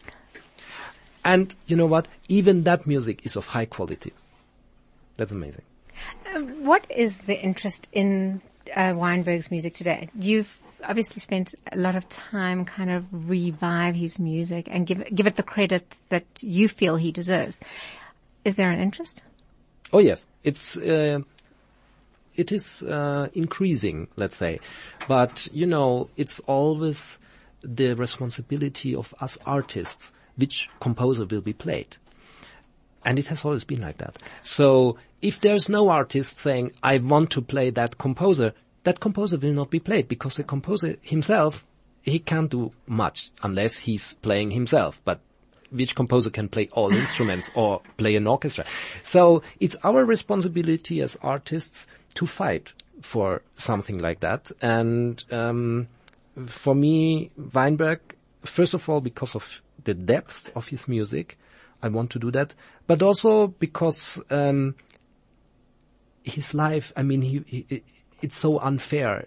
And 1.24 1.54
you 1.66 1.76
know 1.76 1.86
what? 1.86 2.08
Even 2.28 2.64
that 2.64 2.86
music 2.86 3.24
is 3.24 3.36
of 3.36 3.46
high 3.46 3.66
quality. 3.66 4.12
That's 5.16 5.32
amazing. 5.32 5.62
Um, 6.34 6.64
what 6.64 6.86
is 6.90 7.18
the 7.18 7.38
interest 7.40 7.88
in 7.92 8.40
uh, 8.74 8.94
Weinberg's 8.94 9.50
music 9.50 9.74
today? 9.74 10.10
You've 10.14 10.58
obviously 10.84 11.20
spent 11.20 11.54
a 11.72 11.76
lot 11.76 11.96
of 11.96 12.08
time 12.08 12.64
kind 12.64 12.90
of 12.90 13.04
revive 13.10 13.94
his 13.94 14.18
music 14.18 14.68
and 14.70 14.86
give 14.86 15.04
give 15.14 15.26
it 15.26 15.36
the 15.36 15.42
credit 15.42 15.94
that 16.08 16.24
you 16.40 16.68
feel 16.68 16.96
he 16.96 17.12
deserves. 17.12 17.60
Is 18.44 18.56
there 18.56 18.70
an 18.70 18.80
interest? 18.80 19.22
Oh 19.92 19.98
yes, 19.98 20.26
it's 20.44 20.76
uh, 20.76 21.20
it 22.34 22.52
is 22.52 22.82
uh, 22.84 23.28
increasing, 23.34 24.08
let's 24.16 24.36
say, 24.36 24.60
but 25.06 25.48
you 25.52 25.66
know 25.66 26.08
it's 26.16 26.40
always 26.40 27.18
the 27.62 27.94
responsibility 27.94 28.94
of 28.94 29.14
us 29.20 29.36
artists 29.44 30.12
which 30.36 30.68
composer 30.80 31.26
will 31.26 31.40
be 31.40 31.52
played. 31.52 31.96
And 33.04 33.18
it 33.18 33.26
has 33.28 33.44
always 33.44 33.64
been 33.64 33.80
like 33.80 33.98
that. 33.98 34.18
So 34.42 34.98
if 35.20 35.40
there's 35.40 35.68
no 35.68 35.88
artist 35.88 36.36
saying, 36.36 36.72
I 36.82 36.98
want 36.98 37.30
to 37.30 37.42
play 37.42 37.70
that 37.70 37.98
composer, 37.98 38.52
that 38.88 39.00
composer 39.00 39.36
will 39.36 39.52
not 39.52 39.68
be 39.68 39.80
played 39.80 40.08
because 40.08 40.36
the 40.36 40.42
composer 40.42 40.96
himself, 41.02 41.62
he 42.00 42.18
can't 42.18 42.50
do 42.50 42.72
much 42.86 43.30
unless 43.42 43.80
he's 43.80 44.14
playing 44.22 44.50
himself. 44.50 44.98
But 45.04 45.20
which 45.70 45.94
composer 45.94 46.30
can 46.30 46.48
play 46.48 46.70
all 46.72 46.90
instruments 47.04 47.50
or 47.54 47.82
play 47.98 48.16
an 48.16 48.26
orchestra? 48.26 48.64
So 49.02 49.42
it's 49.60 49.76
our 49.84 50.06
responsibility 50.06 51.02
as 51.02 51.18
artists 51.20 51.86
to 52.14 52.26
fight 52.26 52.72
for 53.02 53.42
something 53.58 53.98
like 53.98 54.20
that. 54.20 54.50
And 54.62 55.22
um, 55.30 55.88
for 56.46 56.74
me, 56.74 57.30
Weinberg, 57.36 58.00
first 58.42 58.72
of 58.72 58.88
all, 58.88 59.02
because 59.02 59.34
of 59.34 59.60
the 59.84 59.92
depth 59.92 60.50
of 60.56 60.68
his 60.68 60.88
music, 60.88 61.38
I 61.82 61.88
want 61.88 62.08
to 62.12 62.18
do 62.18 62.30
that, 62.30 62.54
but 62.86 63.02
also 63.02 63.48
because 63.48 64.18
um, 64.30 64.76
his 66.22 66.54
life. 66.54 66.90
I 66.96 67.02
mean, 67.02 67.20
he, 67.20 67.44
he 67.46 67.82
it's 68.20 68.36
so 68.36 68.58
unfair. 68.60 69.26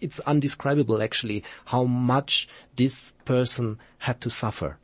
It's 0.00 0.20
undescribable 0.20 1.02
actually 1.02 1.44
how 1.66 1.84
much 1.84 2.48
this 2.76 3.12
person 3.24 3.78
had 3.98 4.20
to 4.22 4.30
suffer. 4.30 4.78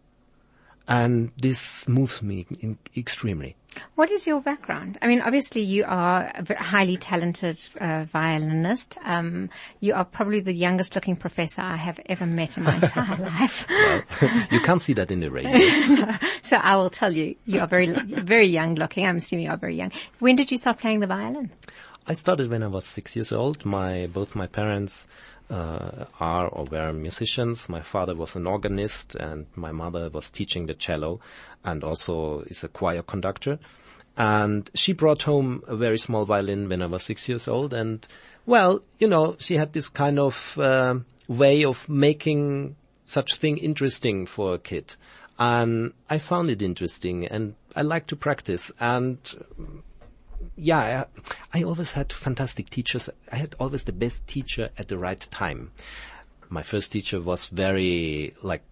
And 0.89 1.31
this 1.41 1.89
moves 1.89 2.23
me 2.23 2.47
in, 2.61 2.77
extremely. 2.97 3.55
What 3.95 4.11
is 4.11 4.27
your 4.27 4.41
background? 4.41 4.99
I 5.01 5.07
mean, 5.07 5.21
obviously 5.21 5.63
you 5.63 5.85
are 5.87 6.31
a 6.35 6.63
highly 6.63 6.97
talented 6.97 7.65
uh, 7.81 8.05
violinist. 8.13 8.99
Um, 9.05 9.49
you 9.81 9.95
are 9.95 10.05
probably 10.05 10.41
the 10.41 10.53
youngest 10.53 10.95
looking 10.95 11.17
professor 11.17 11.63
I 11.63 11.77
have 11.77 12.01
ever 12.07 12.27
met 12.27 12.59
in 12.59 12.65
my 12.65 12.75
entire 12.83 13.17
life. 13.17 13.67
Well, 13.71 14.03
you 14.51 14.61
can't 14.61 14.83
see 14.83 14.93
that 14.95 15.11
in 15.11 15.21
the 15.21 15.31
radio. 15.31 15.53
no. 15.53 16.19
So 16.43 16.57
I 16.57 16.77
will 16.77 16.91
tell 16.91 17.13
you, 17.13 17.37
you 17.47 17.61
are 17.61 17.67
very, 17.69 17.93
very 17.93 18.49
young 18.49 18.75
looking. 18.75 19.07
I'm 19.07 19.17
assuming 19.17 19.47
you 19.47 19.51
are 19.53 19.57
very 19.57 19.77
young. 19.77 19.93
When 20.19 20.37
did 20.37 20.51
you 20.51 20.59
start 20.59 20.79
playing 20.79 21.01
the 21.01 21.07
violin? 21.07 21.51
I 22.07 22.15
started 22.15 22.51
when 22.51 22.63
I 22.63 22.67
was 22.67 22.85
six 22.85 23.15
years 23.15 23.33
old. 23.33 23.65
My 23.65 24.07
both 24.07 24.35
my 24.35 24.49
parents 24.49 25.07
uh, 25.49 26.07
are 26.19 26.49
or 26.49 26.65
were 26.65 26.93
musicians. 26.93 27.69
My 27.69 27.81
father 27.81 28.15
was 28.15 28.35
an 28.35 28.47
organist, 28.47 29.15
and 29.15 29.47
my 29.55 29.71
mother 29.71 30.11
was 30.11 30.31
teaching 30.31 30.67
the 30.67 30.75
cello, 30.75 31.21
and 31.65 31.85
also 31.85 32.41
is 32.43 32.65
a 32.65 32.69
choir 32.69 33.03
conductor. 33.03 33.59
And 34.17 34.69
she 34.75 34.93
brought 34.93 35.23
home 35.23 35.63
a 35.67 35.77
very 35.77 35.99
small 35.99 36.25
violin 36.25 36.69
when 36.69 36.83
I 36.83 36.87
was 36.87 37.05
six 37.05 37.29
years 37.29 37.47
old, 37.47 37.73
and 37.73 38.07
well, 38.47 38.83
you 38.99 39.07
know, 39.07 39.37
she 39.39 39.57
had 39.57 39.73
this 39.73 39.89
kind 39.89 40.19
of 40.19 40.59
uh, 40.59 40.99
way 41.29 41.65
of 41.65 41.89
making 41.89 42.75
such 43.07 43.37
thing 43.37 43.59
interesting 43.59 44.27
for 44.27 44.55
a 44.55 44.59
kid. 44.59 44.97
And 45.39 45.93
I 46.11 46.19
found 46.19 46.51
it 46.51 46.63
interesting 46.63 47.27
and 47.27 47.55
I 47.75 47.83
like 47.83 48.07
to 48.09 48.17
practice 48.17 48.71
and 48.79 49.19
yeah, 50.57 51.05
I, 51.53 51.61
I 51.61 51.63
always 51.63 51.93
had 51.93 52.13
fantastic 52.13 52.71
teachers. 52.71 53.09
I 53.31 53.37
had 53.37 53.55
always 53.59 53.85
the 53.85 53.93
best 53.93 54.27
teacher 54.27 54.71
at 54.77 54.89
the 54.89 54.99
right 54.99 55.21
time. 55.31 55.73
My 56.49 56.63
first 56.63 56.93
teacher 56.93 57.21
was 57.21 57.47
very 57.47 58.35
like 58.43 58.63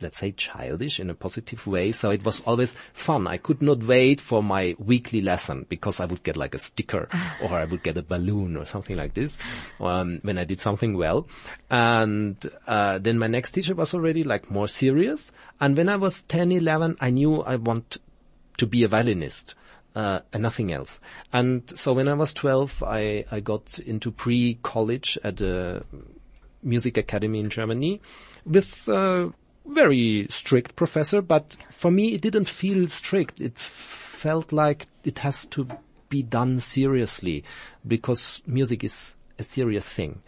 let's 0.00 0.18
say 0.18 0.30
childish 0.32 1.00
in 1.00 1.08
a 1.08 1.14
positive 1.14 1.66
way. 1.66 1.92
So 1.92 2.10
it 2.10 2.24
was 2.24 2.42
always 2.42 2.76
fun. 2.92 3.26
I 3.26 3.38
could 3.38 3.62
not 3.62 3.82
wait 3.82 4.20
for 4.20 4.42
my 4.42 4.76
weekly 4.78 5.20
lesson 5.20 5.64
because 5.68 6.00
I 6.00 6.04
would 6.04 6.22
get 6.22 6.36
like 6.36 6.54
a 6.54 6.58
sticker 6.58 7.08
or 7.42 7.54
I 7.54 7.64
would 7.64 7.82
get 7.82 7.96
a 7.96 8.02
balloon 8.02 8.56
or 8.56 8.64
something 8.64 8.96
like 8.96 9.14
this 9.14 9.38
um, 9.80 10.20
when 10.22 10.38
I 10.38 10.44
did 10.44 10.60
something 10.60 10.96
well. 10.96 11.26
And 11.70 12.36
uh, 12.66 12.98
then 12.98 13.18
my 13.18 13.26
next 13.26 13.52
teacher 13.52 13.74
was 13.74 13.94
already 13.94 14.22
like 14.22 14.50
more 14.50 14.68
serious. 14.68 15.32
And 15.60 15.76
when 15.76 15.88
I 15.88 15.96
was 15.96 16.22
10, 16.24 16.52
11, 16.52 16.98
I 17.00 17.10
knew 17.10 17.42
I 17.42 17.56
want 17.56 17.98
to 18.58 18.66
be 18.66 18.84
a 18.84 18.88
violinist 18.88 19.54
uh, 19.96 20.20
and 20.32 20.42
nothing 20.42 20.72
else. 20.72 21.00
And 21.32 21.62
so 21.76 21.94
when 21.94 22.06
I 22.06 22.12
was 22.12 22.34
12, 22.34 22.82
I, 22.86 23.24
I 23.30 23.40
got 23.40 23.78
into 23.78 24.10
pre-college 24.10 25.18
at 25.24 25.40
a 25.40 25.84
music 26.62 26.98
academy 26.98 27.40
in 27.40 27.48
Germany 27.48 28.02
with 28.44 28.86
a 28.88 29.32
very 29.64 30.26
strict 30.28 30.76
professor, 30.76 31.22
but 31.22 31.56
for 31.70 31.90
me 31.90 32.12
it 32.12 32.20
didn't 32.20 32.48
feel 32.48 32.86
strict. 32.88 33.40
It 33.40 33.58
felt 33.58 34.52
like 34.52 34.86
it 35.02 35.20
has 35.20 35.46
to 35.46 35.66
be 36.10 36.22
done 36.22 36.60
seriously 36.60 37.42
because 37.86 38.42
music 38.46 38.84
is 38.84 39.16
a 39.38 39.42
serious 39.42 39.86
thing. 39.86 40.22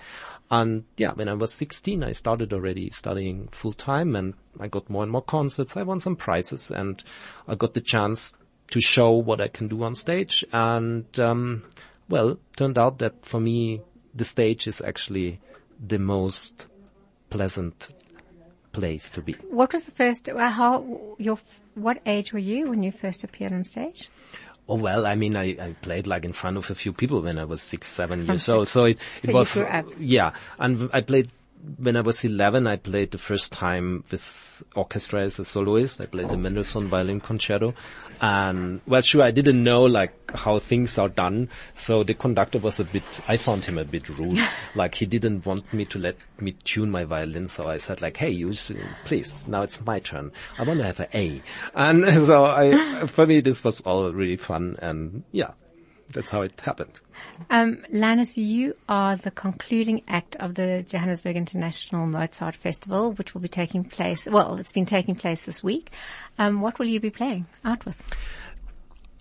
And 0.51 0.85
yeah, 0.97 1.13
when 1.13 1.29
I 1.29 1.35
was 1.35 1.53
16, 1.53 2.03
I 2.03 2.13
started 2.13 2.55
already 2.55 2.89
studying 2.89 3.49
full 3.49 3.75
time 3.75 4.17
and 4.17 4.33
I 4.59 4.69
got 4.69 4.89
more 4.89 5.03
and 5.03 5.13
more 5.13 5.23
concerts. 5.23 5.77
I 5.77 5.83
won 5.83 6.01
some 6.01 6.17
prizes 6.17 6.71
and 6.71 7.05
I 7.47 7.55
got 7.55 7.75
the 7.75 7.83
chance 7.83 8.33
to 8.71 8.81
show 8.81 9.13
what 9.13 9.41
I 9.41 9.49
can 9.49 9.69
do 9.69 9.83
on 9.83 9.95
stage. 9.95 10.45
And, 10.53 11.07
um, 11.19 11.65
well, 12.09 12.39
turned 12.57 12.79
out 12.79 12.99
that 12.99 13.25
for 13.25 13.41
me, 13.41 13.81
the 14.15 14.25
stage 14.25 14.67
is 14.67 14.81
actually 14.81 15.41
the 15.85 15.99
most 15.99 16.69
pleasant 17.31 17.89
place 18.73 19.11
to 19.11 19.23
be. 19.23 19.33
What 19.51 19.73
was 19.73 19.85
the 19.85 19.93
first, 19.93 20.29
uh, 20.29 20.51
how, 20.51 21.15
your, 21.19 21.39
what 21.75 21.99
age 22.07 22.33
were 22.33 22.39
you 22.39 22.69
when 22.71 22.83
you 22.83 22.93
first 22.93 23.25
appeared 23.25 23.53
on 23.53 23.65
stage? 23.65 24.09
Oh 24.71 24.75
well, 24.75 25.07
I 25.07 25.15
mean, 25.15 25.35
I, 25.35 25.57
I 25.59 25.75
played 25.81 26.07
like 26.07 26.27
in 26.27 26.35
front 26.35 26.59
of 26.59 26.71
a 26.71 26.75
few 26.75 26.93
people 26.93 27.23
when 27.23 27.39
I 27.39 27.45
was 27.45 27.63
six, 27.63 27.89
seven 27.89 28.27
years 28.27 28.51
old. 28.51 28.69
So 28.69 28.85
it, 28.85 28.99
So 29.17 29.31
it 29.31 29.33
you 29.33 29.35
was, 29.35 29.57
yeah. 29.99 30.33
And 30.59 30.91
I 30.93 31.01
played 31.01 31.31
when 31.79 31.97
I 31.97 32.01
was 32.01 32.25
11. 32.25 32.67
I 32.67 32.77
played 32.77 33.11
the 33.11 33.19
first 33.19 33.53
time 33.53 34.05
with 34.11 34.63
orchestra 34.75 35.23
as 35.23 35.39
a 35.39 35.45
soloist. 35.45 36.01
I 36.01 36.07
played 36.07 36.29
the 36.29 36.37
Mendelssohn 36.37 36.89
violin 36.89 37.21
concerto, 37.21 37.75
and 38.21 38.81
well, 38.87 39.03
sure, 39.03 39.23
I 39.23 39.31
didn't 39.31 39.63
know 39.63 39.85
like 39.85 40.13
how 40.37 40.59
things 40.59 40.99
are 40.99 41.09
done. 41.09 41.49
So 41.75 42.03
the 42.03 42.15
conductor 42.15 42.59
was 42.59 42.81
a 42.81 42.85
bit. 42.85 43.21
I 43.29 43.37
found 43.37 43.65
him 43.65 43.79
a 43.79 43.85
bit 43.85 44.09
rude. 44.09 44.41
like 44.75 44.95
he 44.95 45.07
didn't 45.07 45.47
want 45.47 45.73
me 45.73 45.85
to 45.87 45.99
let 45.99 46.17
me 46.41 46.53
tune 46.65 46.91
my 46.91 47.05
violin. 47.05 47.49
So 47.49 47.69
I 47.69 47.79
said 47.79 48.03
like, 48.03 48.17
"Hey, 48.17 48.31
you, 48.31 48.53
please, 49.05 49.47
now 49.47 49.63
it's 49.63 49.85
my 49.85 50.01
turn. 50.01 50.33
I 50.59 50.65
want 50.65 50.81
to 50.81 50.87
have 50.87 51.01
an 51.01 51.09
A." 51.15 51.43
And 51.75 52.13
so 52.27 52.45
I, 52.45 53.07
for 53.07 53.27
me, 53.27 53.41
this 53.41 53.63
was 53.65 53.81
all 53.83 54.11
really 54.13 54.37
fun, 54.37 54.77
and 54.81 55.23
yeah, 55.33 55.53
that's 56.11 56.31
how 56.31 56.43
it 56.43 56.61
happened. 56.61 57.01
Um, 57.51 57.85
Linus, 57.91 58.37
you 58.37 58.75
are 58.89 59.17
the 59.17 59.31
concluding 59.31 60.03
act 60.09 60.37
of 60.37 60.55
the 60.55 60.85
Johannesburg 60.89 61.37
International 61.37 62.07
Mozart 62.07 62.57
Festival, 62.57 63.13
which 63.13 63.35
will 63.35 63.41
be 63.41 63.49
taking 63.49 63.85
place, 63.85 64.27
well, 64.27 64.57
it's 64.57 64.73
been 64.73 64.87
taking 64.87 65.15
place 65.15 65.45
this 65.45 65.63
week. 65.63 65.91
Um, 66.39 66.61
what 66.61 66.79
will 66.79 66.87
you 66.87 67.01
be 67.01 67.11
playing 67.11 67.47
out 67.65 67.85
with? 67.85 67.97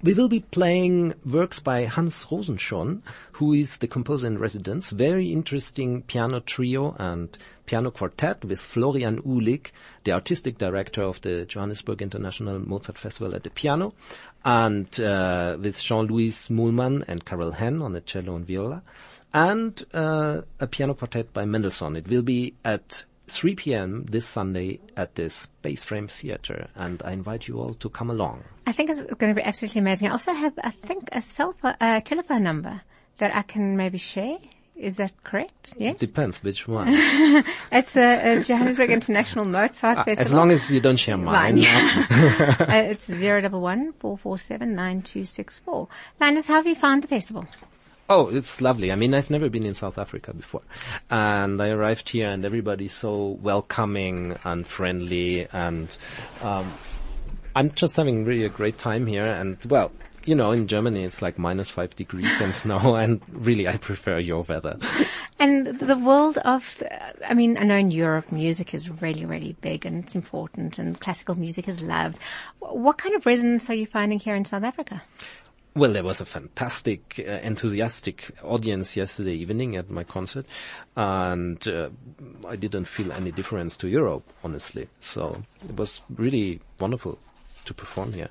We 0.03 0.13
will 0.13 0.29
be 0.29 0.41
playing 0.41 1.15
works 1.25 1.59
by 1.59 1.85
Hans 1.85 2.25
Roosenschoon, 2.25 3.01
who 3.31 3.53
is 3.53 3.77
the 3.77 3.87
composer 3.87 4.27
in 4.27 4.37
residence. 4.37 4.91
Very 4.91 5.33
interesting 5.33 6.03
piano 6.03 6.39
trio 6.39 6.95
and 6.99 7.35
piano 7.65 7.89
quartet 7.89 8.45
with 8.45 8.59
Florian 8.59 9.23
Uhlig, 9.23 9.71
the 10.03 10.11
artistic 10.11 10.59
director 10.59 11.01
of 11.01 11.19
the 11.21 11.45
Johannesburg 11.45 12.03
International 12.03 12.59
Mozart 12.59 12.99
Festival 12.99 13.33
at 13.33 13.43
the 13.43 13.49
piano, 13.49 13.93
and 14.47 15.01
uh, 15.01 15.57
with 15.61 15.83
Jean-Louis 15.83 16.47
Muhlmann 16.47 17.03
and 17.09 17.25
Carol 17.25 17.51
Hen 17.51 17.81
on 17.81 17.91
the 17.91 17.99
cello 17.99 18.37
and 18.37 18.47
viola, 18.47 18.81
and 19.33 19.85
uh, 19.93 20.41
a 20.61 20.67
piano 20.67 20.93
quartet 20.93 21.33
by 21.33 21.43
Mendelssohn. 21.43 21.97
It 21.97 22.07
will 22.07 22.21
be 22.21 22.53
at 22.63 23.03
3 23.27 23.55
p.m. 23.55 24.05
this 24.05 24.25
Sunday 24.25 24.79
at 24.95 25.15
the 25.15 25.29
Space 25.29 25.83
Frame 25.83 26.07
Theater, 26.07 26.69
and 26.75 27.01
I 27.03 27.11
invite 27.11 27.49
you 27.49 27.59
all 27.59 27.73
to 27.73 27.89
come 27.89 28.09
along. 28.09 28.45
I 28.65 28.71
think 28.71 28.89
it's 28.89 29.01
going 29.15 29.35
to 29.35 29.39
be 29.39 29.45
absolutely 29.45 29.79
amazing. 29.79 30.07
I 30.07 30.11
also 30.11 30.31
have, 30.31 30.53
I 30.63 30.69
think, 30.71 31.09
a 31.11 31.21
cell 31.21 31.53
phone, 31.61 31.75
a 31.81 31.99
telephone 31.99 32.43
number 32.43 32.81
that 33.17 33.35
I 33.35 33.41
can 33.41 33.75
maybe 33.75 33.97
share. 33.97 34.37
Is 34.79 34.97
that 34.97 35.11
correct? 35.23 35.73
Yes. 35.77 35.97
Depends 35.97 36.43
which 36.43 36.67
one. 36.67 36.87
It's 37.71 37.95
a, 37.95 38.37
a 38.37 38.43
Johannesburg 38.43 38.91
International 38.91 39.45
Mozart 39.45 40.05
Festival. 40.05 40.13
Ah, 40.17 40.21
As 40.21 40.33
long 40.33 40.51
as 40.51 40.71
you 40.71 40.79
don't 40.79 40.97
share 40.97 41.17
mine. 41.17 41.55
Mine. 41.55 41.65
uh, 42.59 42.65
it's 42.69 43.05
zero 43.05 43.41
double 43.41 43.61
one 43.61 43.93
four 43.93 44.17
four 44.17 44.37
seven 44.37 44.75
nine 44.75 45.01
two 45.01 45.25
six 45.25 45.59
four. 45.59 45.87
Linus, 46.19 46.47
how 46.47 46.55
have 46.55 46.67
you 46.67 46.75
found 46.75 47.03
the 47.03 47.07
festival? 47.07 47.47
Oh, 48.09 48.29
it's 48.29 48.61
lovely. 48.61 48.91
I 48.91 48.95
mean, 48.95 49.13
I've 49.13 49.29
never 49.29 49.49
been 49.49 49.65
in 49.65 49.73
South 49.73 49.97
Africa 49.97 50.33
before. 50.33 50.61
And 51.09 51.61
I 51.61 51.69
arrived 51.69 52.07
here 52.09 52.29
and 52.29 52.45
everybody's 52.45 52.93
so 52.93 53.37
welcoming 53.41 54.37
and 54.45 54.65
friendly 54.65 55.47
and, 55.51 55.95
um, 56.41 56.71
I'm 57.53 57.71
just 57.71 57.95
having 57.97 58.23
really 58.23 58.45
a 58.45 58.49
great 58.49 58.77
time 58.77 59.07
here 59.07 59.25
and 59.25 59.57
well, 59.67 59.91
you 60.27 60.35
know, 60.35 60.51
in 60.51 60.67
Germany 60.67 61.05
it's 61.05 61.21
like 61.21 61.39
minus 61.39 61.69
five 61.69 61.95
degrees 61.95 62.41
and 62.41 62.53
snow 62.53 62.95
and 62.95 63.21
really 63.31 63.67
I 63.67 63.77
prefer 63.77 64.19
your 64.19 64.43
weather. 64.43 64.77
And 65.39 65.79
the 65.79 65.95
world 65.95 66.39
of, 66.39 66.63
the, 66.79 67.29
I 67.29 67.35
mean, 67.35 67.59
I 67.59 67.63
know 67.63 67.75
in 67.75 67.91
Europe 67.91 68.31
music 68.31 68.73
is 68.73 68.89
really, 68.89 69.23
really 69.23 69.55
big 69.61 69.85
and 69.85 70.03
it's 70.03 70.15
important 70.15 70.79
and 70.79 70.99
classical 70.99 71.35
music 71.35 71.67
is 71.67 71.79
loved. 71.79 72.17
What 72.57 72.97
kind 72.97 73.13
of 73.13 73.23
resonance 73.23 73.69
are 73.69 73.75
you 73.75 73.85
finding 73.85 74.17
here 74.17 74.33
in 74.33 74.45
South 74.45 74.63
Africa? 74.63 75.03
Well, 75.75 75.93
there 75.93 76.03
was 76.03 76.21
a 76.21 76.25
fantastic, 76.25 77.23
uh, 77.23 77.33
enthusiastic 77.43 78.31
audience 78.43 78.97
yesterday 78.97 79.35
evening 79.35 79.75
at 79.75 79.91
my 79.91 80.03
concert, 80.03 80.47
and 80.95 81.65
uh, 81.67 81.89
I 82.47 82.55
didn't 82.55 82.85
feel 82.85 83.11
any 83.11 83.31
difference 83.31 83.77
to 83.77 83.87
Europe, 83.87 84.23
honestly. 84.43 84.89
So 85.01 85.43
it 85.63 85.75
was 85.77 86.01
really 86.09 86.61
wonderful 86.79 87.19
to 87.65 87.73
perform 87.75 88.13
here. 88.13 88.29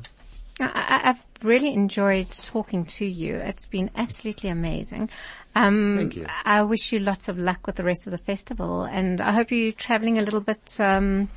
I, 0.61 1.01
I've 1.05 1.45
really 1.45 1.73
enjoyed 1.75 2.31
talking 2.31 2.85
to 2.87 3.05
you. 3.05 3.37
It's 3.37 3.66
been 3.69 3.90
absolutely 3.97 4.49
amazing. 4.51 5.11
Um, 5.55 5.97
Thank 5.99 6.16
you. 6.16 6.27
I 6.45 6.62
wish 6.62 6.92
you 6.92 6.99
lots 6.99 7.29
of 7.29 7.38
luck 7.38 7.66
with 7.66 7.77
the 7.77 7.85
rest 7.85 8.07
of 8.07 8.11
the 8.11 8.19
festival, 8.19 8.85
and 8.85 9.21
I 9.21 9.33
hope 9.33 9.51
you're 9.51 9.73
traveling 9.73 10.19
a 10.19 10.23
little 10.23 10.40
bit, 10.40 10.77
um, 10.81 11.29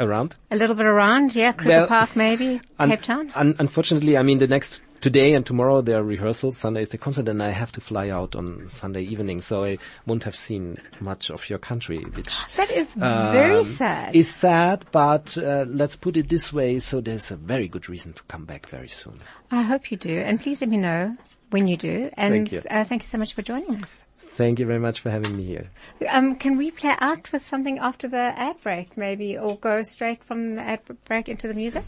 Around? 0.00 0.34
a 0.50 0.56
little 0.56 0.74
bit 0.74 0.86
around. 0.86 1.34
Yeah, 1.36 1.52
Well, 1.64 1.86
Park, 1.86 2.16
maybe 2.16 2.60
Un- 2.78 2.90
Cape 2.90 3.02
Town. 3.02 3.30
un- 3.36 3.54
unfortunately, 3.58 4.16
I 4.16 4.22
mean, 4.22 4.38
the 4.38 4.46
next 4.48 4.82
today 5.00 5.34
and 5.34 5.44
tomorrow 5.44 5.80
there 5.80 5.98
are 5.98 6.02
rehearsals. 6.02 6.56
Sunday 6.56 6.82
is 6.82 6.90
the 6.90 6.98
concert, 6.98 7.28
and 7.28 7.42
I 7.42 7.50
have 7.50 7.72
to 7.72 7.80
fly 7.80 8.08
out 8.08 8.34
on 8.34 8.68
Sunday 8.68 9.02
evening, 9.02 9.40
so 9.40 9.64
I 9.64 9.78
won't 10.06 10.24
have 10.24 10.36
seen 10.36 10.78
much 11.00 11.30
of 11.30 11.48
your 11.48 11.58
country, 11.58 11.98
which 11.98 12.34
That 12.56 12.70
is 12.70 12.94
very 12.94 13.58
um, 13.58 13.64
sad. 13.64 14.16
Is 14.16 14.32
sad, 14.32 14.84
but 14.92 15.36
uh, 15.38 15.64
let's 15.68 15.96
put 15.96 16.16
it 16.16 16.28
this 16.28 16.52
way: 16.52 16.78
so 16.78 17.00
there's 17.00 17.30
a 17.30 17.36
very 17.36 17.68
good 17.68 17.88
reason 17.88 18.12
to 18.14 18.22
come 18.24 18.44
back 18.44 18.68
very 18.68 18.88
soon. 18.88 19.20
I 19.50 19.62
hope 19.62 19.90
you 19.90 19.96
do, 19.96 20.18
and 20.18 20.40
please 20.40 20.60
let 20.60 20.70
me 20.70 20.76
know 20.76 21.16
when 21.50 21.66
you 21.66 21.76
do. 21.76 22.10
And 22.14 22.34
Thank 22.34 22.52
you. 22.52 22.62
Uh, 22.70 22.84
thank 22.84 23.02
you 23.02 23.06
so 23.06 23.18
much 23.18 23.34
for 23.34 23.42
joining 23.42 23.82
us. 23.82 24.04
Thank 24.36 24.58
you 24.58 24.66
very 24.66 24.80
much 24.80 25.00
for 25.00 25.10
having 25.10 25.34
me 25.34 25.44
here. 25.44 25.70
Um, 26.10 26.36
can 26.36 26.58
we 26.58 26.70
play 26.70 26.94
out 26.98 27.32
with 27.32 27.46
something 27.46 27.78
after 27.78 28.06
the 28.06 28.34
ad 28.36 28.60
break, 28.62 28.94
maybe, 28.94 29.38
or 29.38 29.56
go 29.56 29.80
straight 29.80 30.22
from 30.24 30.56
the 30.56 30.62
ad 30.62 30.80
break 31.06 31.30
into 31.30 31.48
the 31.48 31.54
music? 31.54 31.84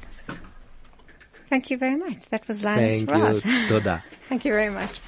Thank 1.48 1.70
you 1.70 1.78
very 1.78 1.96
much. 1.96 2.28
That 2.30 2.46
was 2.46 2.62
Linus 2.62 2.96
Thank 2.96 3.10
Roth. 3.10 3.44
you, 3.44 3.68
Toda. 3.68 4.04
Thank 4.28 4.44
you 4.44 4.52
very 4.52 4.70
much. 4.70 5.00